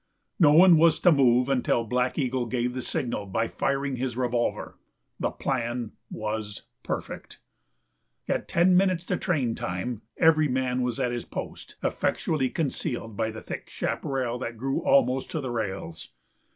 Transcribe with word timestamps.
No 0.39 0.53
one 0.53 0.77
was 0.77 0.99
to 1.01 1.11
move 1.11 1.47
until 1.47 1.83
Black 1.83 2.17
Eagle 2.17 2.47
gave 2.47 2.73
the 2.73 2.81
signal 2.81 3.27
by 3.27 3.47
firing 3.47 3.97
his 3.97 4.17
revolver. 4.17 4.79
The 5.19 5.29
plan 5.29 5.91
was 6.09 6.63
perfect. 6.81 7.39
At 8.27 8.47
ten 8.47 8.75
minutes 8.75 9.05
to 9.05 9.17
train 9.17 9.53
time 9.53 10.01
every 10.17 10.47
man 10.47 10.81
was 10.81 10.99
at 10.99 11.11
his 11.11 11.25
post, 11.25 11.75
effectually 11.83 12.49
concealed 12.49 13.15
by 13.15 13.29
the 13.29 13.43
thick 13.43 13.69
chaparral 13.69 14.39
that 14.39 14.57
grew 14.57 14.79
almost 14.81 15.29
to 15.29 15.39
the 15.39 15.51
rails. 15.51 16.09